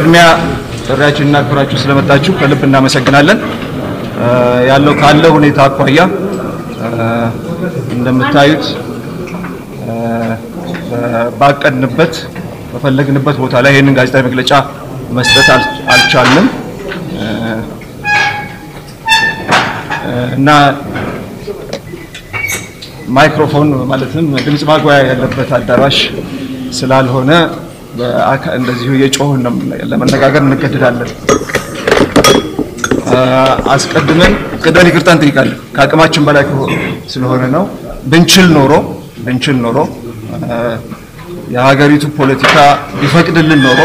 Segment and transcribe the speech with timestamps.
[0.00, 0.26] በቅድሚያ
[0.84, 3.38] ጥሪያችንን አክብራችሁ ስለመጣችሁ ከልብ እናመሰግናለን።
[4.68, 5.98] ያለው ካለው ሁኔታ አኳያ
[7.94, 8.64] እንደምታዩት
[11.40, 12.14] ባቀድንበት
[12.72, 14.52] በፈለግንበት ቦታ ላይ ይህንን ጋዜጣዊ መግለጫ
[15.18, 15.48] መስጠት
[15.94, 16.46] አልቻልንም
[20.36, 20.48] እና
[23.16, 25.98] ማይክሮፎን ማለትም ድምፅ ማጉያ ያለበት አዳራሽ
[26.78, 27.30] ስላልሆነ
[28.58, 29.42] እንደዚሁ የጮህን
[29.90, 31.10] ለመነጋገር እንገደዳለን።
[33.72, 34.32] አስቀድመን
[34.62, 36.44] ቅድመን ይቅርታ እንጠይቃለን። ከአቅማችን በላይ
[37.12, 37.64] ስለሆነ ነው።
[38.10, 38.72] ብንችል ኖሮ
[39.24, 39.78] ብንችል ኖሮ
[41.54, 42.54] የሀገሪቱ ፖለቲካ
[43.00, 43.80] ቢፈቅድልን ኖሮ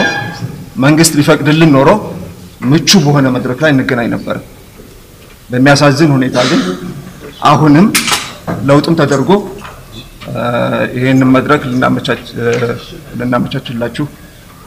[0.84, 1.90] መንግስት ቢፈቅድልን ኖሮ
[2.72, 4.38] ምቹ በሆነ መድረክ ላይ እንገናኝ ነበር።
[5.50, 6.62] በሚያሳዝን ሁኔታ ግን
[7.50, 7.88] አሁንም
[8.70, 9.32] ለውጥም ተደርጎ
[10.96, 11.62] ይሄንን መድረክ
[13.20, 14.06] ልናመቻችላችሁ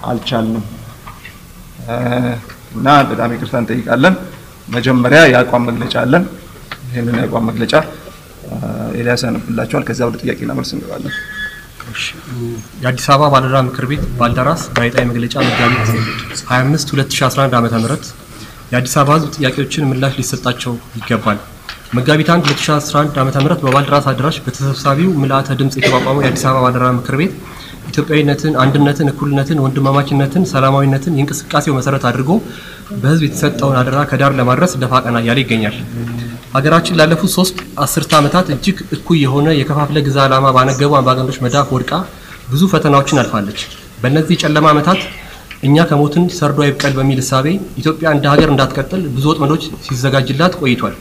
[0.08, 0.64] አልቻልንም
[2.76, 4.14] እና በጣም ይቅርታ እንጠይቃለን።
[4.68, 6.24] መጀመሪያ የአቋም መግለጫ አለን።
[6.88, 7.74] ይህንን የአቋም መግለጫ
[8.98, 11.14] ኤልያስ ያነብላችኋል። ከዚያ ወደ ጥያቄና መልስ እንገባለን።
[12.82, 15.88] የአዲስ አበባ ባለድራ ምክር ቤት ባልደራስ ጋዜጣዊ መግለጫ መጋቢት
[16.48, 17.86] 25 2011 ዓ.ም
[18.72, 21.38] የአዲስ አበባ ሕዝብ ጥያቄዎችን ምላሽ ሊሰጣቸው ይገባል።
[21.88, 23.28] መጋቢት 1 2011 ዓ.ም
[23.62, 27.32] በባልደራስ አዳራሽ በተሰብሳቢው ምልአተ ድምፅ የተቋቋመው የአዲስ አበባ ባለድራ ምክር ቤት
[27.90, 32.30] ኢትዮጵያዊነትን፣ አንድነትን፣ እኩልነትን፣ ወንድማማችነትን፣ ሰላማዊነትን የእንቅስቃሴው መሰረት አድርጎ
[32.98, 35.76] በህዝብ የተሰጠውን አደራ ከዳር ለማድረስ ደፋ ቀና እያለ ይገኛል።
[36.54, 41.92] ሀገራችን ላለፉት ሶስት አስርተ ዓመታት እጅግ እኩይ የሆነ የከፋፍለ ግዛ ዓላማ ባነገቡ አምባገነኖች መዳፍ ወድቃ
[42.52, 43.60] ብዙ ፈተናዎችን አልፋለች።
[44.02, 45.00] በእነዚህ የጨለማ ዓመታት
[45.62, 47.46] እኛ ከሞትን ሰርዶ አይብቀል በሚል እሳቤ
[47.80, 50.94] ኢትዮጵያ እንደ ሀገር እንዳትቀጥል ብዙ ወጥመዶች ሲዘጋጅላት ቆይቷል።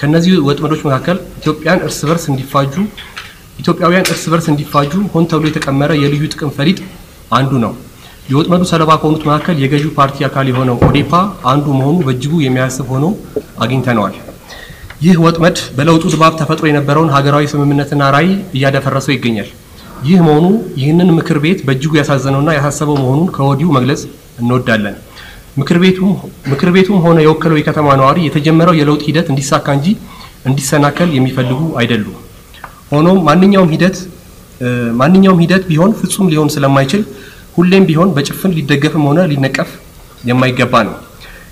[0.00, 2.74] ከነዚህ ወጥመዶች መካከል ኢትዮጵያን እርስ በርስ እንዲፋጁ
[3.60, 6.78] ኢትዮጵያውያን እርስ በርስ እንዲፋጁ ሆን ተብሎ የተቀመረ የልዩ ጥቅም ፈሊጥ
[7.38, 7.72] አንዱ ነው።
[8.30, 11.12] የወጥመዱ ሰለባ ከሆኑት መካከል የገዢው ፓርቲ አካል የሆነው ኦዴፓ
[11.52, 13.06] አንዱ መሆኑ በእጅጉ የሚያስብ ሆኖ
[13.64, 14.14] አግኝተነዋል።
[15.00, 19.48] ይህ ወጥመድ በለውጡ ድባብ ተፈጥሮ የነበረውን ሀገራዊ ስምምነትና ራዕይ እያደፈረሰው ይገኛል።
[20.04, 20.46] ይህ መሆኑ
[20.80, 24.02] ይህንን ምክር ቤት በእጅጉ ያሳዘነውና ያሳሰበው መሆኑን ከወዲሁ መግለጽ
[24.40, 24.96] እንወዳለን።
[25.56, 25.78] ምክር
[26.74, 29.86] ቤቱም ሆነ የወከለው የከተማ ነዋሪ የተጀመረው የለውጥ ሂደት እንዲሳካ እንጂ
[30.46, 32.16] እንዲሰናከል የሚፈልጉ አይደሉም።
[32.92, 33.96] ሆኖም ማንኛውም ሂደት
[35.00, 37.02] ማንኛውም ሂደት ቢሆን ፍጹም ሊሆን ስለማይችል
[37.56, 39.70] ሁሌም ቢሆን በጭፍን ሊደገፍም ሆነ ሊነቀፍ
[40.28, 40.96] የማይገባ ነው።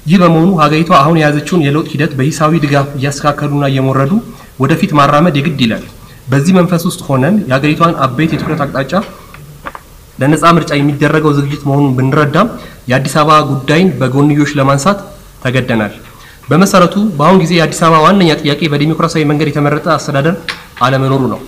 [0.06, 4.12] ይህ በመሆኑ ሀገሪቷ አሁን የያዘችውን የለውጥ ሂደት በሂሳዊ ድጋፍ እያስተካከሉና እየሞረዱ
[4.58, 5.84] ወደፊት ማራመድ የግድ ይላል።
[6.26, 8.92] በዚህ መንፈስ ውስጥ ሆነን የሀገሪቷን አበይት የትኩረት አቅጣጫ
[10.18, 12.48] ለነፃ ምርጫ የሚደረገው ዝግጅት መሆኑን ብንረዳም
[12.90, 15.00] የአዲስ አበባ ጉዳይን በጎንዮሽ ለማንሳት
[15.44, 15.92] ተገደናል።
[16.48, 20.36] በመሰረቱ በአሁን ጊዜ የአዲስ አበባ ዋነኛ ጥያቄ በዲሞክራሲያዊ መንገድ የተመረጠ አስተዳደር
[20.82, 21.40] አለመኖሩ ነው።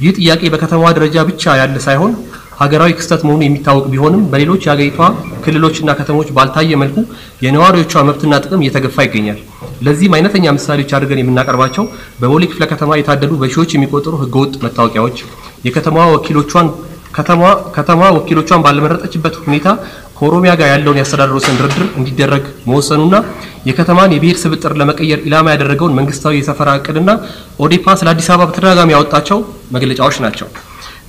[0.00, 2.12] ይህ ጥያቄ በከተማዋ ደረጃ ብቻ ያለ ሳይሆን
[2.60, 4.98] ሀገራዊ ክስተት መሆኑ የሚታወቅ ቢሆንም በሌሎች የሀገሪቷ
[5.44, 6.96] ክልሎችና ከተሞች ባልታየ መልኩ
[7.44, 9.38] የነዋሪዎቿ መብትና ጥቅም እየተገፋ ይገኛል።
[9.86, 11.84] ለዚህም አይነተኛ ምሳሌዎች አድርገን የምናቀርባቸው
[12.20, 15.18] በቦሌ ክፍለ ከተማ የታደሉ በሺዎች የሚቆጠሩ ህገወጥ መታወቂያዎች፣
[15.66, 16.68] የከተማዋ ወኪሎቿን
[17.76, 19.66] ከተማ ወኪሎቿን ባልመረጠችበት ሁኔታ
[20.18, 21.30] ከኦሮሚያ ጋር ያለውን የአስተዳደር
[21.60, 23.14] ድርድር እንዲደረግ መወሰኑና
[23.68, 27.10] የከተማን የብሔር ስብጥር ለመቀየር ኢላማ ያደረገውን መንግስታዊ የሰፈራ እቅድና
[27.64, 29.38] ኦዴፓ ስለ አዲስ አበባ በተደጋጋሚ ያወጣቸው
[29.76, 30.48] መግለጫዎች ናቸው።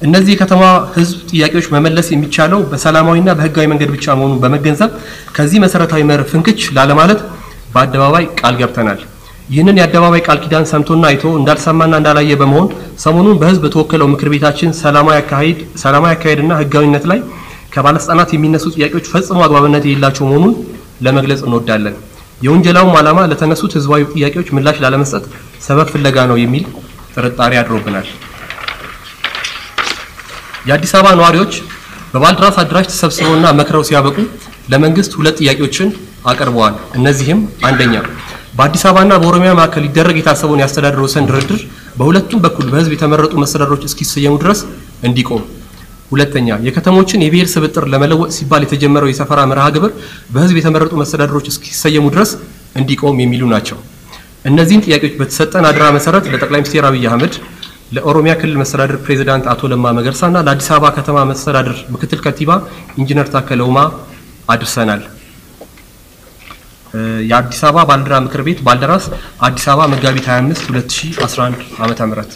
[0.02, 0.64] እነዚህ የከተማ
[0.96, 4.92] ህዝብ ጥያቄዎች መመለስ የሚቻለው በሰላማዊና በህጋዊ መንገድ ብቻ መሆኑን በመገንዘብ
[5.38, 7.22] ከዚህ መሰረታዊ መርህ ፍንክች ላለማለት
[7.76, 9.00] በአደባባይ ቃል ገብተናል።
[9.50, 12.68] ይህንን የአደባባይ ቃል ኪዳን ሰምቶና አይቶ እንዳልሰማና እንዳላየ በመሆን
[13.04, 17.20] ሰሞኑን በህዝብ በተወከለው ምክር ቤታችን ሰላማዊ አካሄድ ሰላማዊ አካሄድና ህጋዊነት ላይ
[17.74, 20.54] ከባለስልጣናት የሚነሱ ጥያቄዎች ፈጽሞ አግባብነት የሌላቸው መሆኑን
[21.06, 21.96] ለመግለጽ እንወዳለን።
[22.42, 25.26] የውንጀላውም ዓላማ ለተነሱት ህዝባዊ ጥያቄዎች ምላሽ ላለመስጠት
[25.68, 26.66] ሰበብ ፍለጋ ነው የሚል
[27.16, 28.08] ጥርጣሬ አድሮብናል።
[30.70, 31.54] የአዲስ አበባ ነዋሪዎች
[32.14, 34.18] በባልደራስ አዳራሽ ተሰብስበውና መክረው ሲያበቁ
[34.72, 35.90] ለመንግስት ሁለት ጥያቄዎችን
[36.32, 37.40] አቅርበዋል። እነዚህም
[37.70, 37.96] አንደኛ
[38.56, 41.62] በአዲስ አበባና በኦሮሚያ መካከል ሊደረግ የታሰበውን የአስተዳደር ወሰን ድርድር
[41.98, 44.60] በሁለቱም በኩል በህዝብ የተመረጡ መስተዳድሮች እስኪሰየሙ ድረስ
[45.08, 45.42] እንዲቆም፣
[46.12, 49.92] ሁለተኛ የከተሞችን የብሔር ስብጥር ለመለወጥ ሲባል የተጀመረው የሰፈራ መርሃ ግብር
[50.34, 52.32] በህዝብ የተመረጡ መስተዳድሮች እስኪሰየሙ ድረስ
[52.82, 53.78] እንዲቆም የሚሉ ናቸው።
[54.50, 57.36] እነዚህን ጥያቄዎች በተሰጠን አደራ መሰረት ለጠቅላይ ሚኒስትር አብይ አህመድ
[57.96, 62.52] ለኦሮሚያ ክልል መስተዳድር ፕሬዚዳንት አቶ ለማ መገርሳ እና ለአዲስ አበባ ከተማ መስተዳድር ምክትል ከንቲባ
[63.02, 63.80] ኢንጂነር ታከለ ኡማ
[64.50, 65.02] አድርሰናል።
[67.30, 69.06] የአዲስ አበባ ባልደራ ምክር ቤት ባልደራስ
[69.48, 72.34] አዲስ አበባ መጋቢት 25 2011 ዓመተ ምህረት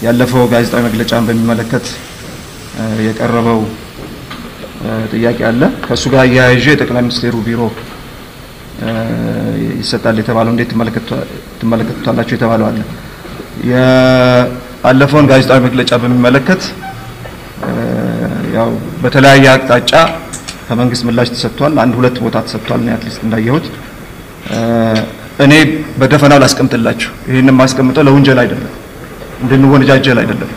[0.00, 1.86] ያለፈው ጋዜጣዊ መግለጫን በሚመለከት
[3.06, 3.60] የቀረበው
[5.12, 7.60] ጥያቄ አለ። ከእሱ ጋር እያያዥ የጠቅላይ ሚኒስቴሩ ቢሮ
[9.80, 10.70] ይሰጣል የተባለው እንዴት
[11.60, 12.80] ትመለከቱታላችሁ የተባለው አለ።
[14.84, 16.62] የአለፈውን ጋዜጣዊ መግለጫ በሚመለከት
[18.56, 18.68] ያው
[19.02, 19.92] በተለያየ አቅጣጫ
[20.66, 23.66] ከመንግስት ምላሽ ተሰጥቷል። አንድ ሁለት ቦታ ተሰጥቷል። እኔ at least እንዳየሁት
[25.44, 25.52] እኔ
[26.00, 28.74] በደፈናው ላስቀምጥላችሁ። ይህንን የማስቀምጠው ለውንጀላ አይደለም፣
[29.42, 30.50] እንድንወነጃጀል አይደለም።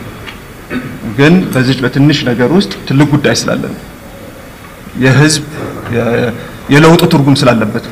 [1.18, 3.74] ግን በዚች በትንሽ ነገር ውስጥ ትልቅ ጉዳይ ስላለን
[5.04, 5.44] የህዝብ
[6.74, 7.86] የለውጡ ትርጉም ስላለበት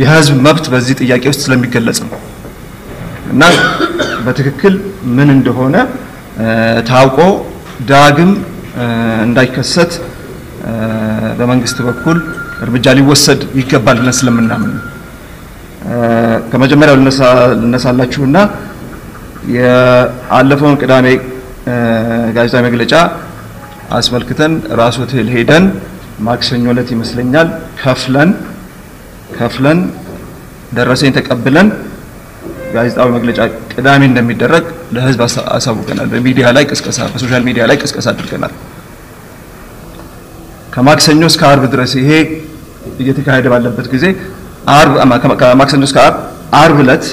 [0.00, 2.18] የህዝብ መብት በዚህ ጥያቄ ውስጥ ስለሚገለጽ ነው
[3.32, 3.42] እና
[4.26, 4.74] በትክክል
[5.16, 5.76] ምን እንደሆነ
[6.90, 7.18] ታውቆ
[7.90, 8.30] ዳግም
[9.26, 9.92] እንዳይከሰት
[11.38, 12.18] በመንግስት በኩል
[12.64, 14.84] እርምጃ ሊወሰድ ይገባል ብለን ስለምናምን ነው።
[16.52, 16.96] ከመጀመሪያው
[17.62, 18.36] ልነሳላችሁና
[19.56, 21.06] የአለፈውን ቅዳሜ
[22.36, 22.94] ጋዜጣዊ መግለጫ
[23.98, 25.64] አስመልክተን ራስ ሆቴል ሄደን
[26.26, 27.48] ማክሰኞ ዕለት ይመስለኛል
[27.82, 28.30] ከፍለን
[29.38, 29.78] ከፍለን
[30.78, 31.68] ደረሰኝ ተቀብለን
[32.74, 33.38] ጋዜጣዊ መግለጫ
[33.72, 34.64] ቅዳሜ እንደሚደረግ
[34.94, 35.20] ለህዝብ
[35.56, 38.52] አሳውቀናል። በሚዲያ ላይ ቅስቀሳ በ social media ላይ ቅስቀሳ አድርገናል።
[40.74, 42.10] ከማክሰኞ እስከ አርብ ድረስ ይሄ
[43.00, 44.04] እየተካሄደ ባለበት ጊዜ
[44.74, 44.94] አርብ
[45.42, 46.18] ከማክሰኞ እስከ አርብ
[46.60, 47.04] አርብ ዕለት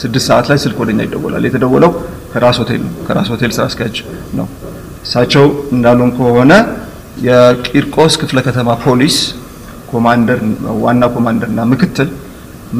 [0.00, 1.92] ስድስት ሰዓት ላይ ስልክ ወደኛ ይደወላል። የተደወለው
[2.32, 3.96] ከራስ ሆቴል ነው። ከራስ ሆቴል ስራ አስኪያጅ
[4.38, 4.46] ነው።
[5.06, 6.52] እሳቸው እንዳሉን ከሆነ
[7.26, 9.16] የቂርቆስ ክፍለ ከተማ ፖሊስ
[9.90, 10.38] ኮማንደር
[10.84, 12.08] ዋና ኮማንደር እና ምክትል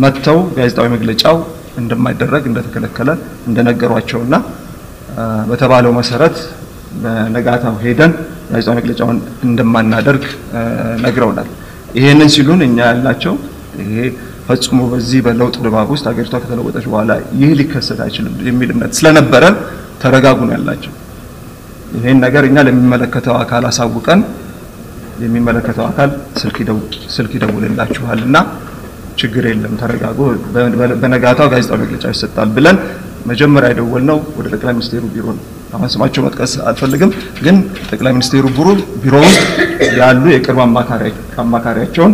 [0.03, 1.37] መጥተው ጋዜጣዊ መግለጫው
[1.77, 3.11] እንደማይደረግ እንደተከለከለ
[3.49, 4.35] እንደነገሯቸውና
[5.51, 6.37] በተባለው መሰረት
[7.03, 8.13] በነጋታው ሄደን
[8.51, 10.25] ጋዜጣዊ መግለጫውን እንደማናደርግ
[11.05, 11.49] ነግረውናል።
[11.99, 13.35] ይሄንን ሲሉን እኛ ያልናቸው
[13.83, 13.95] ይሄ
[14.49, 19.57] ፈጽሞ በዚህ በለውጥ ድባብ ውስጥ ሀገሪቷ ከተለወጠች በኋላ ይህ ሊከሰት አይችልም የሚል እምነት ስለነበረን
[20.03, 20.93] ተረጋጉ ነው ያልናቸው።
[21.97, 24.21] ይሄን ነገር እኛ ለሚመለከተው አካል አሳውቀን
[25.25, 26.11] የሚመለከተው አካል
[27.17, 28.37] ስልክ ይደውልላችኋል እና
[29.17, 30.19] ችግር የለም ተረጋጉ፣
[31.03, 32.77] በነጋታው ጋዜጣዊ መግለጫ ይሰጣል ብለን
[33.27, 37.11] መጀመሪያ የደወልነው ወደ ጠቅላይ ሚኒስቴሩ ቢሮ ነው። አሁን ስማቸው መጥቀስ አልፈልግም፣
[37.45, 37.57] ግን
[37.89, 38.69] ጠቅላይ ሚኒስቴሩ ቢሮ
[39.03, 39.41] ቢሮ ውስጥ
[39.99, 40.61] ያሉ የቅርብ
[41.45, 42.13] አማካሪያቸውን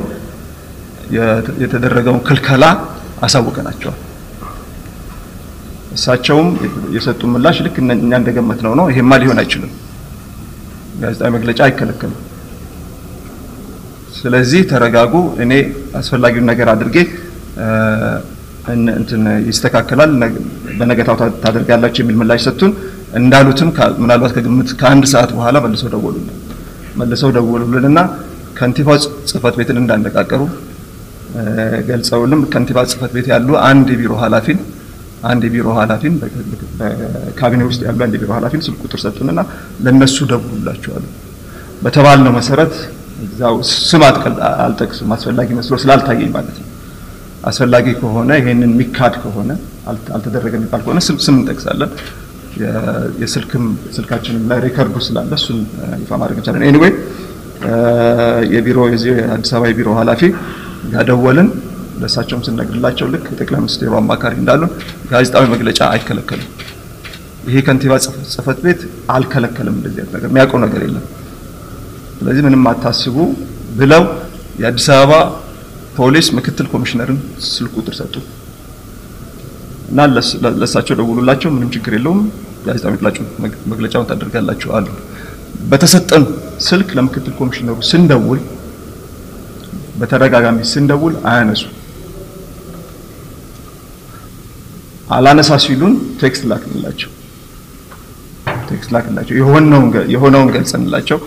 [1.62, 2.64] የተደረገውን ክልከላ
[3.22, 3.98] አሳውቀናቸዋል።
[5.94, 6.48] እሳቸውም
[6.94, 9.72] የሰጡ ምላሽ ልክ እኛ እንደገመትነው ነው። ይሄማ ሊሆን አይችልም፣
[11.02, 12.20] ጋዜጣዊ መግለጫ አይከለከልም።
[14.14, 15.12] ስለዚህ ተረጋጉ፣
[15.44, 15.52] እኔ
[16.00, 16.96] አስፈላጊውን ነገር አድርጌ
[18.96, 20.10] እንትን ይስተካከላል፣
[20.78, 21.14] በነገታው
[21.44, 22.72] ታደርጋላችሁ የሚል ምላሽ ሰጡን።
[23.20, 23.70] እንዳሉትም
[24.02, 26.36] ምናልባት ከግምት ከአንድ ሰዓት በኋላ መልሰው ደወሉልን
[27.00, 27.98] መልሰው ደወሉልንና
[28.58, 28.88] ከንቲባ
[29.30, 30.42] ጽህፈት ቤትን እንዳነቃቀሩ
[31.88, 34.58] ገልጸውልም ከንቲባ ጽህፈት ቤት ያሉ አንድ የቢሮ ኃላፊን
[35.30, 36.14] አንድ የቢሮ ኃላፊን
[36.78, 39.40] በካቢኔ ውስጥ ያሉ አንድ የቢሮ ኃላፊን ስልክ ቁጥር ሰጡንና
[39.86, 41.04] ለነሱ ደውሉላቸዋል።
[41.84, 42.74] በተባልነው መሰረት
[43.24, 43.56] እዛው
[43.88, 44.02] ስም
[44.64, 46.68] አልጠቅስም አስፈላጊ መስሎ ስላልታየኝ ማለት ነው።
[47.50, 49.50] አስፈላጊ ከሆነ ይሄንን የሚካድ ከሆነ
[50.14, 51.92] አልተደረገ የሚባል ከሆነ ስም እንጠቅሳለን።
[53.20, 53.64] የስልክም
[53.96, 55.60] ስልካችንም ላይ record ኡ ስላለ እሱን
[56.02, 56.92] ይፋ ማድረግ እንችላለን። Anyway
[58.54, 60.22] የቢሮ የዚህ የአዲስ አበባ የቢሮ ኃላፊ
[60.94, 61.48] ያደወልን
[62.00, 64.70] ለእሳቸውም ስንነግርላቸው ልክ የጠቅላይ ሚኒስቴሩ አማካሪ እንዳሉን
[65.10, 66.48] ጋዜጣዊ መግለጫ አይከለከልም፣
[67.48, 67.92] ይሄ ከንቲባ
[68.32, 68.80] ጽህፈት ቤት
[69.14, 71.04] አልከለከልም፣ እንደዚህ ነገር የሚያውቀው ነገር የለም፣
[72.22, 73.16] ስለዚህ ምንም አታስቡ
[73.78, 74.02] ብለው
[74.60, 75.12] የአዲስ አበባ
[75.96, 78.14] ፖሊስ ምክትል ኮሚሽነርን ስልክ ቁጥር ሰጡ
[79.90, 79.98] እና
[80.60, 82.20] ለእሳቸው ደውሉላቸው፣ ምንም ችግር የለውም
[82.66, 82.94] ጋዜጣዊ
[83.72, 84.86] መግለጫውን ታደርጋላችሁ አሉ።
[85.70, 86.24] በተሰጠን
[86.68, 88.40] ስልክ ለምክትል ኮሚሽነሩ ስንደውል
[90.00, 91.64] በተደጋጋሚ ስንደውል አያነሱ።
[95.16, 97.10] አላነሳ ሲሉን text ላክንላቸው
[98.70, 99.34] text ላክንላቸው
[100.14, 101.18] የሆነውን ገልጸንላቸው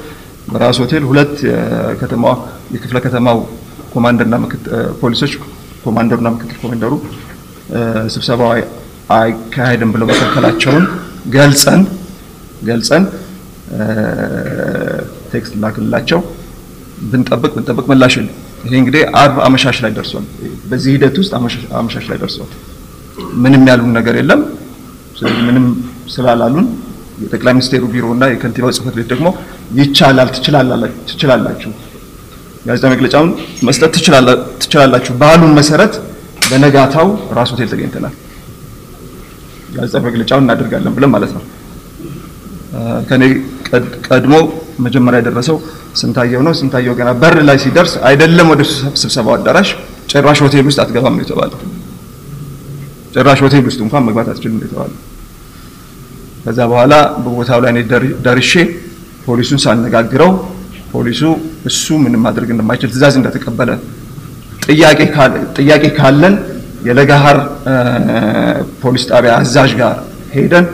[0.47, 2.33] በራስ ሆቴል ሁለት የከተማዋ
[2.73, 3.37] የክፍለ ከተማው
[3.93, 4.35] ኮማንደርና
[5.01, 5.33] ፖሊሶች
[5.85, 6.93] ኮማንደሩና ምክትል ኮማንደሩ
[8.15, 8.49] ስብሰባው
[9.17, 10.85] አይካሄድም ብለው መከልከላቸውን
[11.35, 11.81] ገልጸን
[12.67, 13.03] ገልጸን
[15.31, 16.19] text ላክንላቸው
[17.11, 18.35] ብንጠብቅ ብንጠብቅ ምላሽ የለም።
[18.65, 20.25] ይሄ እንግዲህ አርብ አመሻሽ ላይ ደርሷል።
[20.69, 21.31] በዚህ ሂደት ውስጥ
[21.79, 22.51] አመሻሽ ላይ ደርሷል።
[23.43, 24.41] ምንም ያሉን ነገር የለም።
[25.17, 25.65] ስለዚህ ምንም
[26.15, 26.65] ስላላሉን
[27.23, 29.27] የጠቅላይ ሚኒስቴሩ ቢሮ እና የከንቲባው ጽህፈት ቤት ደግሞ
[29.79, 30.29] ይቻላል፣
[31.09, 31.71] ትችላላችሁ፣
[32.65, 33.29] ጋዜጣዊ መግለጫውን
[33.61, 33.91] መስጠት
[34.61, 35.93] ትችላላችሁ ባሉን መሰረት
[36.49, 37.07] በነጋታው
[37.37, 38.13] ራስ ሆቴል ተገኝተናል።
[39.75, 41.43] ጋዜጣዊ መግለጫውን እናደርጋለን ብለን ማለት ነው።
[43.09, 43.23] ከኔ
[44.07, 44.33] ቀድሞ
[44.85, 45.57] መጀመሪያ የደረሰው
[45.95, 48.61] ስንታየው ነው። ስንታየው ገና በር ላይ ሲደርስ አይደለም ወደ
[49.01, 49.69] ስብሰባው አዳራሽ
[50.11, 51.59] ጭራሽ ሆቴል ውስጥ አትገባም ነው የተባለው።
[53.15, 54.97] ጭራሽ ሆቴል ውስጥ እንኳን መግባት አትችልም ነው የተባለው።
[56.43, 56.93] ከዛ በኋላ
[57.23, 57.71] በቦታው ላይ
[58.25, 58.51] ደርሼ
[59.25, 60.31] ፖሊሱን ሳነጋግረው
[60.91, 61.21] ፖሊሱ
[61.69, 63.71] እሱ ምንም ማድረግ እንደማይችል ትዕዛዝ እንደተቀበለ
[65.57, 66.35] ጥያቄ ካለን
[66.87, 67.37] የለገሃር
[68.81, 69.95] ፖሊስ ጣቢያ አዛዥ ጋር
[70.35, 70.65] ሄደን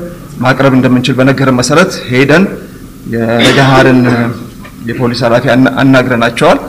[0.43, 2.43] ማቅረብ እንደምንችል በነገረን መሰረት ሄደን
[3.13, 4.01] የለገሃርን
[4.89, 5.45] የፖሊስ ኃላፊ
[5.81, 6.59] አናግረናቸዋል።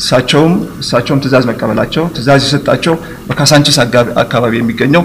[0.00, 2.94] እሳቸውም እሳቸውም ትእዛዝ መቀበላቸው ትእዛዝ የሰጣቸው
[3.28, 3.76] በካሳንቺስ
[4.24, 5.02] አካባቢ የሚገኘው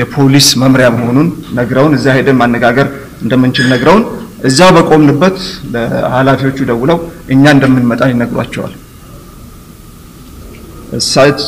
[0.00, 1.28] የፖሊስ መምሪያ መሆኑን
[1.58, 2.86] ነግረውን እዛ ሄደን ማነጋገር
[3.24, 4.02] እንደምንችል ነግረውን
[4.42, 5.36] እዛ በቆምንበት
[5.74, 6.98] ለኃላፊዎቹ ደውለው
[7.34, 8.72] እኛ እንደምንመጣ ይነግሯቸዋል።
[10.98, 11.38] እሳት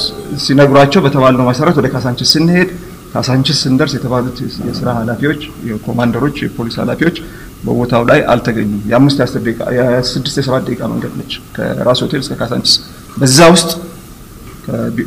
[0.45, 2.69] ሲነግሯቸው በተባልነው መሰረት ወደ ካሳንቺስ ስንሄድ
[3.13, 7.17] ካሳንቺስ ስንደርስ የተባሉት የስራ ኃላፊዎች፣ የኮማንደሮች፣ የፖሊስ ኃላፊዎች
[7.65, 9.19] በቦታው ላይ አልተገኙም። የአምስት
[9.77, 12.75] የስድስት የሰባት ደቂቃ መንገድ ነች ከራስ ሆቴል እስከ ካሳንቺስ።
[13.17, 13.71] በዛ ውስጥ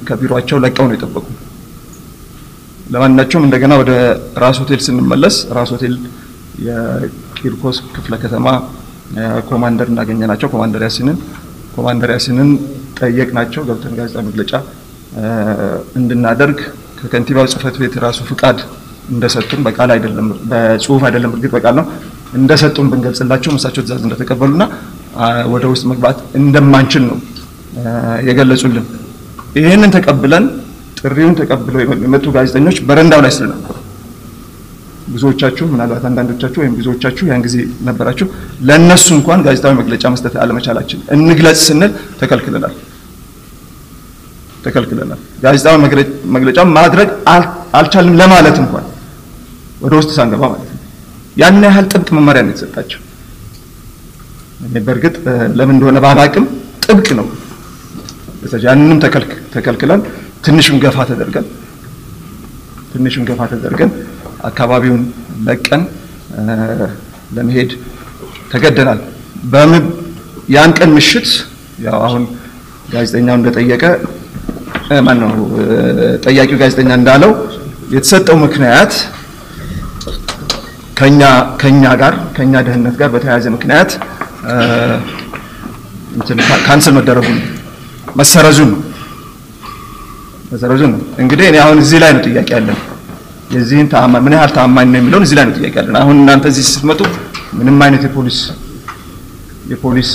[0.07, 1.25] ከቢሮቸው ለቀው ነው የጠበቁ።
[2.93, 3.91] ለማናቸውም እንደገና ወደ
[4.43, 5.95] ራስ ሆቴል ስንመለስ ራስ ሆቴል
[7.37, 8.47] የቂርቆስ ክፍለ ከተማ
[9.49, 11.17] ኮማንደር እናገኘናቸው። ኮማንደር ያሲንን
[11.75, 12.49] ኮማንደር ያሲንን
[12.99, 14.51] ጠየቅናቸው። ገብተን ጋዜጣ መግለጫ
[15.99, 16.59] እንድናደርግ
[16.99, 18.59] ከከንቲባው ጽሕፈት ቤት ራሱ ፍቃድ
[19.09, 21.85] እንደሰጡን በቃል አይደለም በጽሁፍ አይደለም፣ እርግጥ በቃል ነው
[22.33, 24.63] እንደሰጡን ብንገልጽላቸው እሳቸው ትእዛዝ እንደተቀበሉና
[25.53, 27.17] ወደ ውስጥ መግባት እንደማንችል ነው
[28.27, 28.85] የገለጹልን።
[29.57, 30.45] ይህንን ተቀብለን
[30.99, 33.73] ጥሪውን ተቀብለው የመጡ ጋዜጠኞች በረንዳው ላይ ስለነበሩ
[35.07, 37.55] ብዙዎቻችሁ ምናልባት አንዳንዶቻችሁ ወይም ብዙዎቻችሁ ያን ጊዜ
[37.87, 38.27] ነበራችሁ።
[38.67, 42.73] ለእነሱ እንኳን ጋዜጣዊ መግለጫ መስጠት አለመቻላችን እንግለጽ ስንል ተከልክለናል
[44.65, 45.75] ተከልክለናል። ጋዜጣዊ
[46.35, 47.09] መግለጫ ማድረግ
[47.79, 48.85] አልቻልም ለማለት እንኳን
[49.81, 50.81] ወደ ውስጥ ሳንገባ ማለት ነው።
[51.37, 53.01] ያን ያህል ጥብቅ መመሪያ ነው የተሰጣቸው።
[54.87, 55.15] በእርግጥ
[55.57, 56.45] ለምን እንደሆነ ባላቅም
[56.85, 57.27] ጥብቅ ነው።
[58.65, 58.97] ያንንም
[59.55, 60.01] ተከልክለን
[60.45, 61.45] ትንሽም ገፋ ተደርገን
[62.91, 63.89] ትንሽም ገፋ ተደርገን
[64.43, 65.03] አካባቢውን
[65.47, 65.83] ለቀን
[67.35, 67.71] ለመሄድ
[68.51, 68.99] ተገደናል።
[70.49, 71.29] ያን ቀን ምሽት
[71.85, 72.23] ያው አሁን
[72.93, 73.83] ጋዜጠኛው እንደጠየቀ
[75.07, 75.31] ማን ነው
[76.25, 77.31] ጠያቂው ጋዜጠኛ እንዳለው
[77.95, 78.93] የተሰጠው ምክንያት
[80.99, 81.21] ከኛ
[81.61, 83.89] ከኛ ጋር ከኛ ደህንነት ጋር በተያያዘ ምክንያት
[86.67, 87.39] ካንስል መደረጉን
[88.19, 88.79] መሰረዙን ነው
[90.51, 92.77] መሰረዙን ነው። እንግዲህ እኔ አሁን እዚህ ላይ ነው ጥያቄ ያለን
[93.47, 96.65] የዚህን ተአማኝ ምን ያህል ተአማኝ ነው የሚለውን እዚህ ላይ ነው ጥያቄ ያለን። አሁን እናንተ እዚህ
[96.71, 97.01] ስትመጡ
[97.59, 98.39] ምንም አይነት የፖሊስ
[99.71, 100.09] የፖሊስ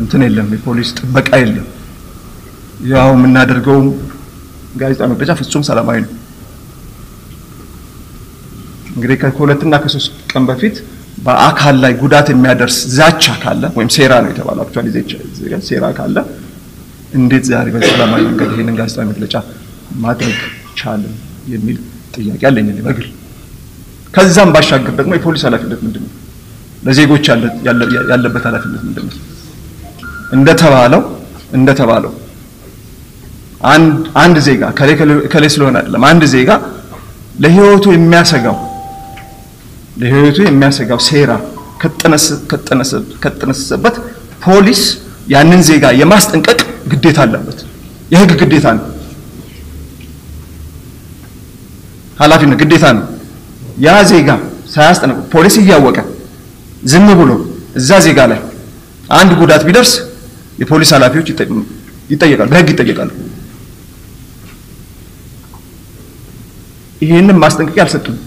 [0.00, 1.68] እንትን የለም፣ የፖሊስ ጥበቃ የለም።
[2.92, 3.80] ያው የምናደርገው
[4.80, 6.12] ጋዜጣ መግለጫ ፍጹም ሰላማዊ ነው።
[8.94, 10.76] እንግዲህ ከሁለትና ከሶስት ቀን በፊት
[11.26, 14.88] በአካል ላይ ጉዳት የሚያደርስ ዛቻ ካለ ወይም ሴራ ነው የተባለው actually
[15.68, 16.16] ሴራ ካለ
[17.18, 19.34] እንዴት ዛሬ በሰላማዊ መንገድ ይሄንን ጋዜጣዊ መግለጫ
[20.04, 20.36] ማድረግ
[20.80, 21.14] ቻልን
[21.46, 21.76] የሚል
[22.14, 23.06] ጥያቄ አለኝ በግል።
[24.14, 26.12] ከዛም ባሻገር ደግሞ የፖሊስ ኃላፊነት ምንድን ነው?
[26.86, 27.24] ለዜጎች
[28.10, 29.16] ያለበት ኃላፊነት ምንድን ነው?
[30.32, 31.02] እንደተባለው
[31.52, 32.12] እንደተባለው
[33.70, 34.62] አንድ አንድ ዜጋ
[35.32, 36.50] ከሌ ስለሆነ አይደለም አንድ ዜጋ
[37.42, 38.56] ለህይወቱ የሚያሰጋው
[40.00, 41.32] ለህይወቱ የሚያሰጋው ሴራ
[43.22, 43.96] ከተጠነሰሰበት
[44.44, 44.82] ፖሊስ
[45.28, 46.60] ያንን ዜጋ የማስጠንቀቅ
[46.92, 47.58] ግዴታ አለበት።
[48.12, 48.86] የህግ ግዴታ ነው።
[52.22, 53.04] ኃላፊነት ግዴታ ነው።
[53.84, 54.28] ያ ዜጋ
[54.72, 55.98] ሳያስጠነቅቅ ፖሊስ እያወቀ
[56.92, 57.30] ዝም ብሎ
[57.80, 58.40] እዛ ዜጋ ላይ
[59.18, 59.92] አንድ ጉዳት ቢደርስ
[60.60, 61.28] የፖሊስ ኃላፊዎች
[62.10, 63.10] ይጠየቃሉ፣ በህግ ይጠየቃሉ።
[67.02, 68.20] ይሄንን ማስጠንቀቂያ አልሰጡንም።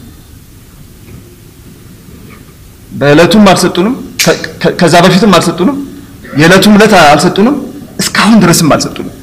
[2.92, 3.94] በእለቱም አልሰጡንም፣
[4.80, 5.78] ከዛ በፊትም አልሰጡንም፣
[6.40, 7.56] የዕለቱም ዕለት አልሰጡንም፣
[8.00, 9.14] እስካሁን ድረስም አልሰጡንም።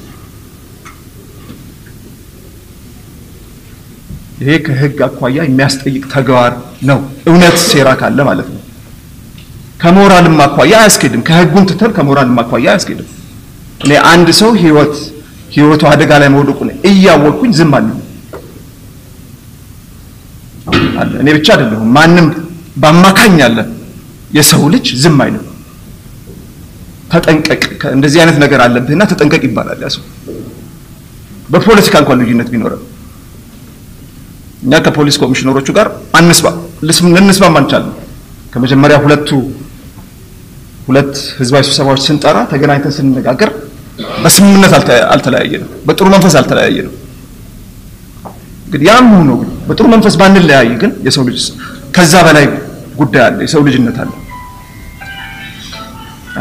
[4.42, 6.52] ይሄ ከህግ አኳያ የሚያስጠይቅ ተግባር
[6.88, 6.99] ነው።
[7.30, 8.61] እውነት ሴራ ካለ ማለት ነው።
[9.82, 13.08] ከሞራልም አኳያ አያስኬድም። ከህጉን ትተን ከሞራልም አኳያ አያስኬድም።
[13.84, 14.94] እኔ አንድ ሰው ህይወት
[15.54, 17.88] ህይወቱ አደጋ ላይ መውደቁን እያወቅኩኝ ዝም አለ
[21.22, 22.26] እኔ ብቻ አይደለሁም፣ ማንም
[22.82, 23.58] በአማካኝ ያለ
[24.37, 25.46] የሰው ልጅ ዝም አይልም።
[27.12, 27.62] ተጠንቀቅ፣
[27.96, 30.04] እንደዚህ አይነት ነገር አለብህና ተጠንቀቅ ይባላል። ያ ሰው
[31.52, 32.82] በፖለቲካ እንኳን ልዩነት ቢኖረን
[34.62, 35.87] እኛ ከፖሊስ ኮሚሽነሮቹ ጋር
[36.19, 36.47] አንስባ
[37.16, 37.92] ልንስማማ አንቻልም።
[38.52, 39.28] ከመጀመሪያ ሁለቱ
[40.88, 43.50] ሁለት ህዝባዊ ስብሰባዎች ስንጠራ ተገናኝተን ስንነጋገር
[44.25, 44.73] በስምምነት
[45.14, 46.95] አልተለያየንም፣ በጥሩ መንፈስ አልተለያየንም።
[48.66, 51.38] እንግዲህ ያም ሆኖ ግን በጥሩ መንፈስ ባንለያይ ግን የሰው ልጅ
[51.97, 52.47] ከዛ በላይ
[53.00, 54.11] ጉዳይ አለ፣ የሰው ልጅነት አለ።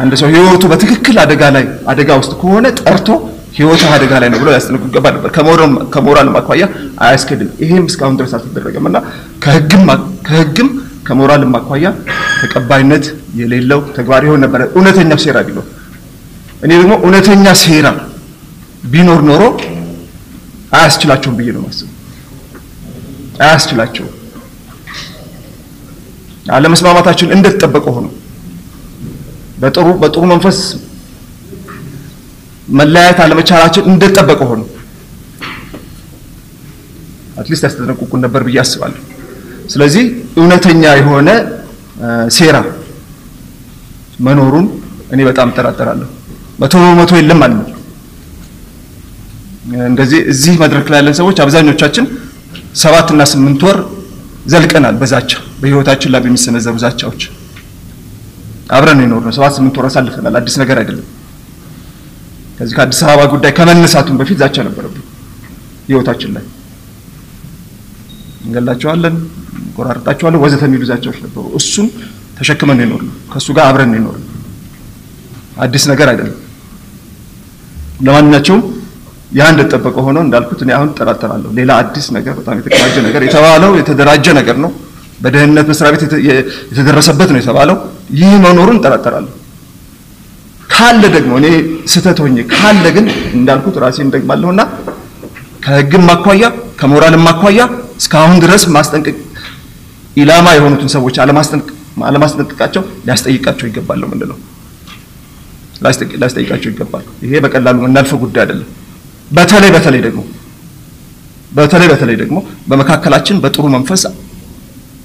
[0.02, 3.08] አንድ ሰው ህይወቱ በትክክል አደጋ ላይ አደጋ ውስጥ ከሆነ ጠርቶ
[3.58, 5.30] ህይወቱ አደጋ ላይ ነው ብሎ ያስጠነቅቁ ይገባ ነበር።
[5.94, 6.64] ከሞራልም አኳያ
[7.02, 8.98] አያስኬድም። ይሄም እስካሁን ድረስ አልተደረገም እና
[10.28, 10.70] ከህግም
[11.08, 11.88] ከሞራልም አኳያ
[12.42, 13.06] ተቀባይነት
[13.40, 15.66] የሌለው ተግባር ይሆን ነበረ እውነተኛው ሴራ ቢኖር።
[16.64, 17.88] እኔ ደግሞ እውነተኛ ሴራ
[18.92, 19.44] ቢኖር ኖሮ
[20.78, 21.96] አያስችላቸውም ብዬ ነው የማስበው።
[23.44, 24.16] አያስችላቸውም።
[26.56, 28.08] አለመስማማታችን እንደተጠበቀ ሆኖ
[29.58, 30.60] በጥሩ በጥሩ መንፈስ
[32.78, 34.62] መለያየት አለመቻላችን እንደተጠበቀ ሆኖ
[37.38, 39.02] at least ያስጠነቅቁን ነበር ብዬ አስባለሁ።
[39.70, 40.04] ስለዚህ
[40.40, 41.30] እውነተኛ የሆነ
[42.38, 42.58] ሴራ
[44.26, 44.66] መኖሩን
[45.14, 46.10] እኔ በጣም እጠራጠራለሁ።
[46.62, 47.68] መቶ በመቶ የለም ነው።
[49.88, 52.06] እንደዚህ እዚህ መድረክ ላይ ያለን ሰዎች አብዛኞቻችን
[52.82, 53.78] ሰባት እና ስምንት ወር
[54.46, 57.22] ዘልቀናል በዛቻ በህይወታችን ላይ በሚሰነዘሩ ዛቻዎች
[58.70, 61.08] አብረን ነው የኖርነው። ሰባት ስምንት ወር አሳልፈናል። አዲስ ነገር አይደለም።
[62.58, 65.06] ከዚህ ከአዲስ አበባ ጉዳይ ከመነሳቱም በፊት ዛቻ ነበረብን
[65.88, 66.44] ህይወታችን ላይ
[68.44, 69.16] እንገላቸዋለን፣
[69.62, 71.88] እንቆራርጣቸዋለን ወዘተ የሚሉ ዛቻዎች ነበሩ። እሱን
[72.38, 74.28] ተሸክመን ነው የኖርነው። ከእሱ ጋር አብረን ነው የኖርነው።
[75.64, 76.38] አዲስ ነገር አይደለም።
[78.06, 78.62] ለማንኛቸውም
[79.32, 84.26] ያ እንደተጠበቀ ሆኖ እንዳልኩት እኔ አሁን እጠራጠራለሁ። ሌላ አዲስ ነገር በጣም የተቀናጀ ነገር የተባለው የተደራጀ
[84.40, 84.72] ነገር ነው።
[85.22, 86.04] በደህንነት መስሪያ ቤት
[86.72, 87.78] የተደረሰበት ነው የተባለው።
[88.20, 89.32] ይህ መኖሩን እጠራጠራለሁ።
[90.74, 91.48] ካለ ደግሞ እኔ
[91.94, 93.06] ስህተት ሆኜ ካለ ግን
[93.38, 94.62] እንዳልኩት ራሴን ደግማለሁና
[95.66, 96.44] ከህግም አኳያ
[96.80, 97.62] ከሞራልም አኳያ
[98.02, 99.16] እስካሁን ድረስ ማስጠንቀቅ
[100.18, 101.16] ኢላማ የሆኑትን ሰዎች
[102.06, 104.38] አለማስጠንቀቃቸው ሊያስጠይቃቸው ይገባል ነው የምንለው።
[106.14, 108.70] ሊያስጠይቃቸው ይገባል። ይሄ በቀላሉ የምናልፈው ጉዳይ አይደለም።
[109.32, 110.22] በተለይ በተለይ ደግሞ
[111.52, 112.38] በተለይ በተለይ ደግሞ
[112.70, 114.02] በመካከላችን በጥሩ መንፈስ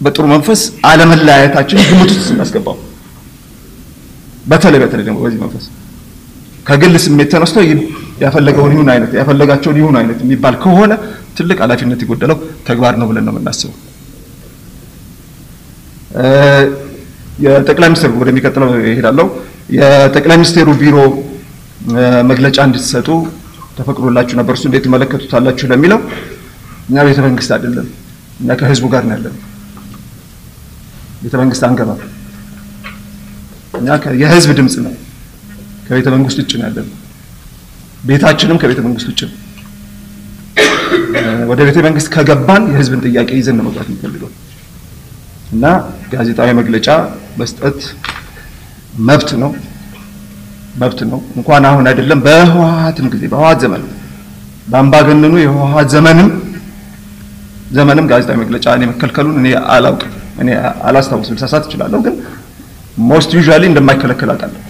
[0.01, 2.77] በጥሩ መንፈስ አለመለያየታችን ግምት ውስጥ ስናስገባው
[4.47, 5.65] በተለይ በተለይ ደግሞ በዚህ መንፈስ
[6.67, 7.57] ከግል ስሜት ተነስቶ
[8.23, 10.93] ያፈለገውን ይሁን አይነት ያፈለጋቸውን ይሁን አይነት የሚባል ከሆነ
[11.37, 12.39] ትልቅ ኃላፊነት የጎደለው
[12.69, 13.75] ተግባር ነው ብለን ነው የምናስበው።
[17.45, 19.27] የጠቅላይ ሚኒስትሩ ወደሚቀጥለው ይሄዳለው።
[19.77, 20.97] የጠቅላይ ሚኒስቴሩ ቢሮ
[22.31, 23.09] መግለጫ እንድትሰጡ
[23.79, 26.01] ተፈቅዶላችሁ ነበር። እሱ እንዴት ትመለከቱታላችሁ ለሚለው
[26.89, 27.87] እኛ ቤተ መንግስት አይደለም፣
[28.41, 29.35] እኛ ከህዝቡ ጋር ነው ያለን።
[31.23, 32.01] ቤተ መንግስት አንገባም።
[33.75, 33.89] እኛ
[34.23, 34.95] የህዝብ ድምፅ ነው።
[35.87, 36.89] ከቤተ መንግስት ውጭ ነው ያለን።
[38.05, 39.35] ቤታችንም ከቤተ መንግስት ውጭ ነው።
[41.49, 44.31] ወደ ቤተ መንግስት ከገባን የህዝብን ጥያቄ ይዘን ነው መግባት የምንፈልገው
[45.55, 45.65] እና
[46.13, 46.89] ጋዜጣዊ መግለጫ
[47.41, 47.79] መስጠት
[49.09, 49.51] መብት ነው
[50.83, 53.83] መብት ነው። እንኳን አሁን አይደለም በህወሓትም ጊዜ በህወሓት ዘመን
[54.67, 56.29] በአምባገነኑ የህወሓት ዘመንም
[57.77, 60.49] ዘመንም ጋዜጣዊ መግለጫ እኔ መከልከሉን እኔ አላውቅም። እኔ
[60.89, 62.15] አላስታውስም፣ ልሳሳት እችላለሁ። ግን
[63.09, 64.61] most usually እንደማይከለከል አውቃለሁ።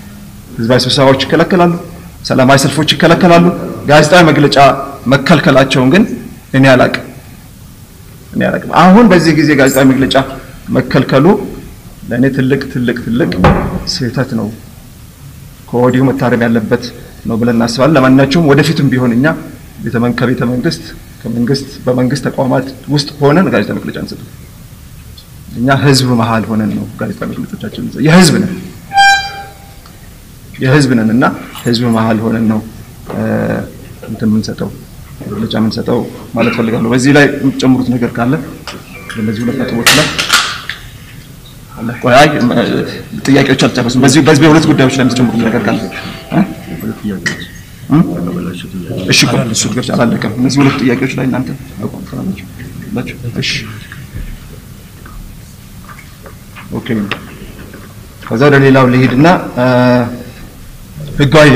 [0.58, 1.72] ህዝባዊ ስብሰባዎች ይከለከላሉ፣
[2.24, 3.44] ሰላማዊ ሰልፎች ይከለከላሉ።
[3.90, 4.56] ጋዜጣዊ መግለጫ
[5.06, 6.04] መከልከላቸውን ግን
[6.56, 7.04] እኔ አላውቅም
[8.34, 10.16] እኔ አላውቅም። አሁን በዚህ ጊዜ ጋዜጣዊ መግለጫ
[10.76, 11.26] መከልከሉ
[12.10, 13.30] ለእኔ ትልቅ ትልቅ ትልቅ
[13.94, 14.48] ስህተት ነው፣
[15.70, 16.84] ከወዲሁ መታረም ያለበት
[17.28, 19.26] ነው ብለን እናስባለን። ለማንኛቸውም ወደፊትም ቢሆን እኛ
[20.18, 20.84] ከቤተ መንግስት
[21.22, 24.28] ከመንግስት በመንግስት ተቋማት ውስጥ ሆነን ጋዜጣዊ መግለጫ አንሰጥም።
[25.56, 28.52] እኛ ህዝብ መሀል ሆነን ነው ጋዜጣዊ መግለጫችን የህዝብ ነን
[30.62, 31.24] የህዝብ ነን እና
[31.62, 32.60] ህዝብ መሀል ሆነን ነው
[34.10, 34.70] እንትን የምንሰጠው
[35.26, 35.98] መግለጫ የምንሰጠው
[36.34, 38.32] ማለት ፈልጋለሁ። በዚህ ላይ የምትጨምሩት ነገር ካለ
[39.10, 40.06] በእነዚህ ሁለት ነጥቦች ላይ
[42.02, 42.14] ቆይ
[43.26, 45.78] ጥያቄዎች አልጨረሱም። በዚህ በዚህ በሁለት ጉዳዮች ላይ የምትጨምሩት ነገር ካለ
[49.10, 51.48] እሺ፣ ቆይ እሱ ትገርች አላለቀም። እነዚህ ሁለት ጥያቄዎች ላይ እናንተ
[51.78, 52.46] አቋም ካላችሁ
[53.42, 53.50] እሺ፣
[56.78, 56.88] okay።
[58.22, 59.26] ከዛ ወደ ሌላው ልሄድና
[61.20, 61.46] ህጋዊ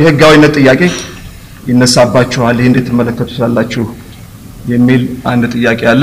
[0.00, 0.82] የህጋዊነት ጥያቄ
[1.66, 3.84] ይነሳባችኋል። ይህ እንዴት ትመለከቱታላችሁ
[4.68, 6.02] የሚል አንድ ጥያቄ አለ።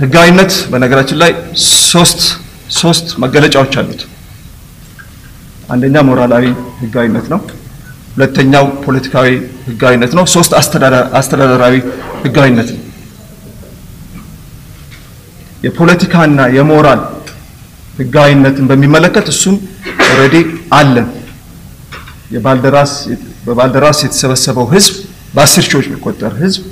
[0.00, 1.30] ህጋዊነት በነገራችን ላይ
[1.90, 2.20] ሶስት
[2.78, 4.00] ሶስት መገለጫዎች አሉት።
[5.70, 6.44] አንደኛ ሞራላዊ
[6.82, 7.40] ህጋዊነት ነው።
[8.14, 9.28] ሁለተኛው ፖለቲካዊ
[9.66, 10.52] ህጋዊነት ነው። ሶስት
[11.18, 11.74] አስተዳደራዊ
[12.24, 12.82] ህጋዊነት ነው።
[15.64, 17.00] የፖለቲካና የሞራል
[17.98, 19.54] ህጋዊነትን በሚመለከት እሱም
[20.06, 20.36] already
[20.72, 21.06] አለን።
[23.46, 24.94] በባልደራስ የተሰበሰበው ህዝብ
[25.34, 26.62] በአስር ሺዎች የሚቆጠር ህዝብ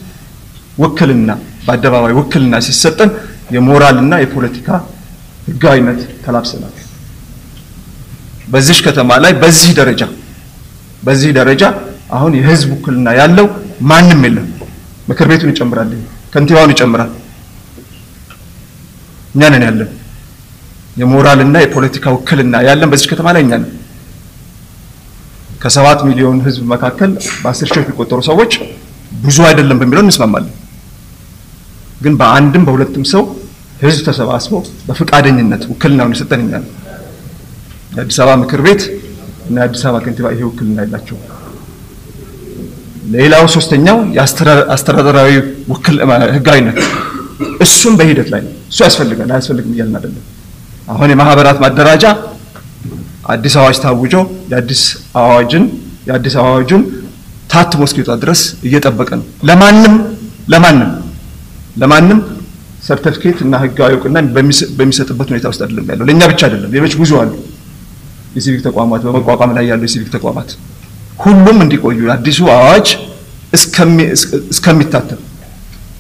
[0.79, 1.31] ውክልና
[1.67, 3.11] በአደባባይ ውክልና ሲሰጠን
[3.55, 4.69] የሞራልና የፖለቲካ
[5.49, 6.75] ህጋዊነት ተላብሰናል።
[8.49, 10.03] በዚህ ከተማ ላይ በዚህ ደረጃ
[11.03, 11.63] በዚህ ደረጃ
[12.17, 13.47] አሁን የህዝብ ውክልና ያለው
[13.91, 14.49] ማንም የለም።
[15.11, 15.91] ምክር ቤቱን ይጨምራል፣
[16.33, 17.11] ከንቲባውን ይጨምራል።
[19.35, 19.91] እኛ ነን ያለን
[20.97, 23.73] የሞራልና የፖለቲካ ውክልና ያለን በዚህ ከተማ ላይ እኛ ነን።
[25.65, 27.11] ከሰባት ሚሊዮን ህዝብ መካከል
[27.43, 28.53] በአስር ሺዎች የሚቆጠሩ ሰዎች
[29.25, 30.53] ብዙ አይደለም በሚለው እንስማማለን።
[32.03, 33.23] ግን በአንድም በሁለትም ሰው
[33.83, 34.53] ህዝብ ተሰባስቦ
[34.89, 36.65] በፈቃደኝነት ውክልናውን የሰጠን ነን።
[37.95, 38.83] የአዲስ አበባ ምክር ቤት
[39.49, 41.23] እና የአዲስ አበባ ከንቲባ ይሄ ውክልና የላቸውም።
[43.15, 45.33] ሌላው ሶስተኛው የአስተዳደራዊ
[45.73, 45.97] ውክል
[46.37, 46.79] ህጋዊነት
[47.65, 50.25] እሱም በሂደት ላይ ነው። እሱ ያስፈልጋል አያስፈልግም እያልን አይደለም።
[50.89, 52.05] አሁን የማህበራት ማደራጃ
[53.25, 54.15] አዲስ አዋጅ ታውጆ
[54.51, 54.83] የአዲስ
[55.21, 55.65] አዋጅን
[56.09, 56.83] የአዲስ አዋጁን
[57.53, 59.95] ታትሞ እስኪወጣ ድረስ እየጠበቀ ነው። ለማንም
[60.53, 60.91] ለማንም
[61.83, 62.19] ለማንም
[62.87, 64.17] ሰርተፊኬት እና ህጋዊ እውቅና
[64.79, 67.33] በሚሰጥበት ሁኔታ ውስጥ አይደለም ያለው። ለእኛ ብቻ አይደለም፣ ሌሎች ብዙ አሉ።
[68.37, 70.49] የሲቪክ ተቋማት በመቋቋም ላይ ያሉ የሲቪክ ተቋማት
[71.25, 72.89] ሁሉም እንዲቆዩ አዲሱ አዋጅ
[74.53, 75.21] እስከሚታተም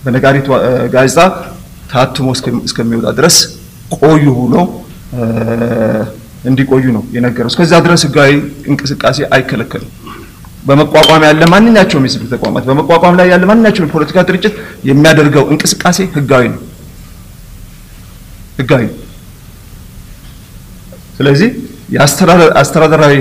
[0.04, 0.46] በነጋሪት
[0.94, 1.18] ጋዜጣ
[1.92, 2.26] ታትሞ
[2.68, 3.36] እስከሚወጣ ድረስ
[3.96, 4.54] ቆዩ ብሎ
[6.44, 8.32] እንዲቆዩ ነው የነገረው። እስከዛ ድረስ ህጋዊ
[8.70, 9.92] እንቅስቃሴ አይከለከልም።
[10.68, 14.54] በመቋቋም ያለ ማንኛቸውም የሲቪክ ተቋማት በመቋቋም ላይ ያለ ማንኛቸውም የፖለቲካ ድርጅት
[14.90, 16.62] የሚያደርገው እንቅስቃሴ ህጋዊ ነው
[18.60, 18.84] ህጋዊ
[21.18, 21.48] ስለዚህ
[21.94, 23.14] የአስተዳደራዊ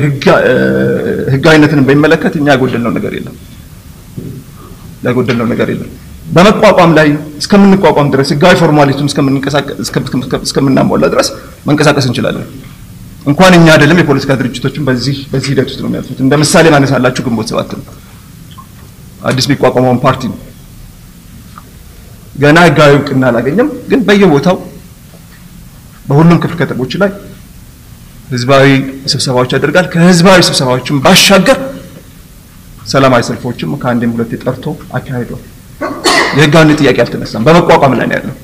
[1.34, 3.36] ህጋዊነትን በሚመለከት እኛ ያጎደልነው ነገር የለም
[5.04, 5.90] ያጎደልነው ነገር የለም።
[6.28, 7.08] በመቋቋም ላይ
[7.42, 9.10] እስከምንቋቋም ድረስ ህጋዊ formality ውን
[10.46, 11.30] እስከምናሟላ ድረስ
[11.68, 12.46] መንቀሳቀስ እንችላለን።
[13.26, 17.48] እንኳን እኛ አይደለም የፖለቲካ ድርጅቶችን በዚህ በዚህ ሂደት ውስጥ ነው የሚያልፉት። እንደ ምሳሌ ማነሳላችሁ ግንቦት
[17.52, 17.84] ሰባት ነው።
[19.24, 20.40] አዲስ የሚቋቋመውን ፓርቲ ነው።
[22.36, 24.58] ገና ህጋዊ እውቅና አላገኘም፣ ግን በየቦታው
[26.08, 27.12] በሁሉም ክፍለ ከተሞች ላይ
[28.32, 28.68] ህዝባዊ
[29.12, 31.60] ስብሰባዎች ያደርጋል። ከህዝባዊ ስብሰባዎችም ባሻገር
[32.92, 34.66] ሰላማዊ ሰልፎችም ከአንዴም ሁለቴ ጠርቶ
[34.98, 35.44] አካሂዷል።
[36.38, 38.36] የህጋዊነት ጥያቄ አልተነሳም። በመቋቋም ላይ ነው ያለው።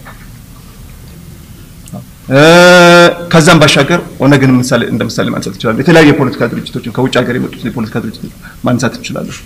[3.31, 7.95] ከዛም ባሻገር ኦነግን ምሳሌ እንደ ምሳሌ ማንሳት እንችላለን። የተለያዩ የፖለቲካ ድርጅቶችን ከውጭ ሀገር የመጡት የፖለቲካ
[8.03, 8.33] ድርጅቶች
[8.67, 9.37] ማንሳት እንችላለን።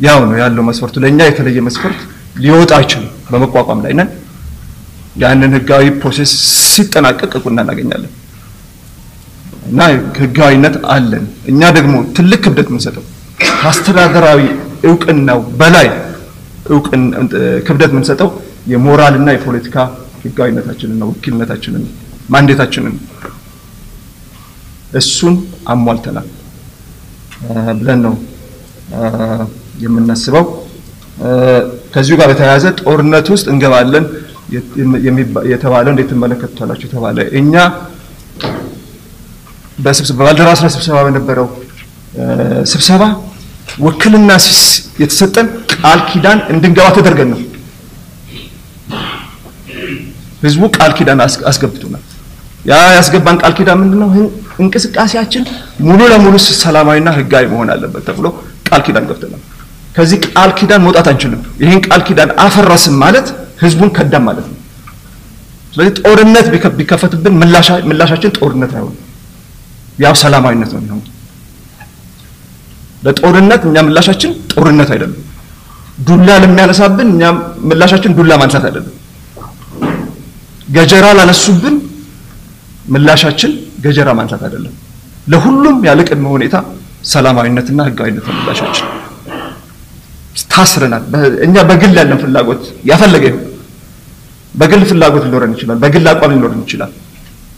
[0.00, 2.00] ያው ነው ያለው መስፈርቱ። ለእኛ የተለየ መስፈርት
[2.44, 4.10] ሊወጣ አይችልም። በመቋቋም ላይ ነን።
[5.22, 6.30] ያንን ህጋዊ ፕሮሴስ
[6.72, 8.12] ሲጠናቀቅ እውቅና እናገኛለን
[9.68, 9.80] እና
[10.20, 13.04] ህጋዊነት አለን። እኛ ደግሞ ትልቅ ክብደት የምንሰጠው
[13.42, 14.40] ከአስተዳደራዊ
[14.88, 15.88] እውቅናው በላይ
[17.66, 18.28] ክብደት የምንሰጠው
[18.72, 19.76] የሞራልና የፖለቲካ
[20.24, 21.84] ህጋዊነታችንን ነው፣ ወኪልነታችንን
[22.32, 22.94] ማንዴታችንን
[25.00, 25.34] እሱን
[25.72, 26.28] አሟልተናል
[27.78, 28.14] ብለን ነው
[29.84, 30.44] የምናስበው።
[31.94, 34.04] ከዚሁ ጋር በተያያዘ ጦርነት ውስጥ እንገባለን
[35.52, 36.86] የተባለው እንዴት ትመለከቱታላችሁ?
[36.88, 37.54] የተባለ እኛ
[39.84, 41.46] በባልደራስ ስብሰባ በነበረው
[42.72, 43.02] ስብሰባ
[43.84, 44.30] ውክልና
[45.02, 47.40] የተሰጠን ቃል ኪዳን እንድንገባ ተደርገን ነው።
[50.42, 52.02] ህዝቡ ቃል ኪዳን አስገብቶናል።
[52.62, 54.10] ያ ያስገባን ቃል ኪዳን ምንድነው?
[54.62, 55.44] እንቅስቃሴያችን
[55.86, 58.26] ሙሉ ለሙሉ ሰላማዊና ህጋዊ መሆን አለበት ተብሎ
[58.68, 59.42] ቃል ኪዳን ገብተናል።
[59.96, 63.26] ከዚህ ቃል ኪዳን መውጣት አንችልም። ይህን ቃል ኪዳን አፈረስም ማለት
[63.62, 64.58] ህዝቡን ከዳም ማለት ነው።
[65.74, 66.46] ስለዚህ ጦርነት
[66.78, 67.34] ቢከፈትብን
[67.90, 68.98] ምላሻችን ጦርነት አይሆንም፣
[69.98, 71.08] ያው ሰላማዊነት ነው የሚሆነው።
[73.06, 75.20] ለጦርነት እኛ ምላሻችን ጦርነት አይደለም።
[76.06, 77.22] ዱላ ለሚያነሳብን እኛ
[77.70, 78.94] ምላሻችን ዱላ ማንሳት አይደለም።
[80.68, 81.74] ገጀራ ላነሱብን
[82.86, 83.52] ምላሻችን
[83.84, 84.74] ገጀራ ማንሳት አይደለም።
[85.32, 86.56] ለሁሉም ያለ ቅድመ ሁኔታ
[87.12, 88.88] ሰላማዊነትና ህጋዊነት ነው ምላሻችን።
[90.52, 91.04] ታስረናል።
[91.46, 93.44] እኛ በግል ያለን ፍላጎት ያፈለገ ይሁን
[94.54, 96.92] በግል ፍላጎት ሊኖረን ይችላል፣ በግል አቋም ሊኖረን ይችላል።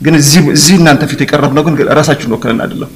[0.01, 0.15] ግን
[0.55, 2.91] እዚህ እናንተ ፊት የቀረብነው ግን ራሳችሁን ወክለን አይደለም።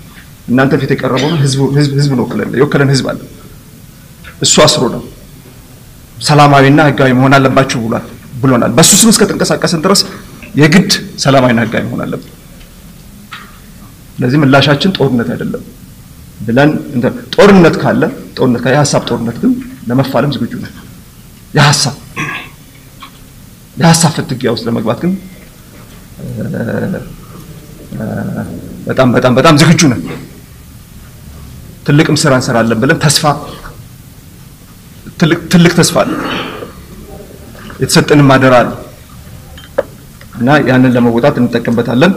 [0.48, 3.20] እናንተ ፊት የቀረበው ህዝብ ህዝብ ህዝብ ነው ወክለን የወከለን ህዝብ አለ።
[4.42, 5.02] እሱ አስሮ ነው
[6.20, 8.06] ሰላማዊና ህጋዊ መሆን አለባችሁ ብሏል
[8.42, 10.00] ብሎናል። በሱ ስም እስከተንቀሳቀስን ድረስ
[10.58, 10.90] የግድ
[11.22, 12.32] ሰላማዊና ህጋዊ መሆን አለብን።
[14.14, 15.64] ስለዚህ ምላሻችን ጦርነት አይደለም
[16.40, 16.70] ብለን
[17.34, 18.02] ጦርነት ካለ
[18.36, 19.52] ጦርነት ካለ የሀሳብ ጦርነት ግን
[19.88, 20.74] ለመፋለም ዝግጁ ነን።
[21.54, 21.96] የሀሳብ
[23.76, 25.12] የሀሳብ ፍትጊያ ውስጥ ለመግባት ግን
[28.88, 30.02] በጣም በጣም በጣም ዝግጁ ነን።
[31.86, 33.24] ትልቅም ስራ እንሰራለን ብለን ተስፋ
[35.52, 36.12] ትልቅ ተስፋ አለ።
[37.80, 38.70] የተሰጠንም አደራ አለ
[40.40, 42.12] እና ያንን ለመወጣት እንጠቀምበታለን።